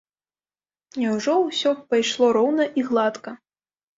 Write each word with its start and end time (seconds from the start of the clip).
Няўжо 1.01 1.35
ўсё 1.41 1.69
б 1.75 1.79
пайшло 1.93 2.31
роўна 2.37 2.65
і 2.83 2.87
гладка? 2.89 3.31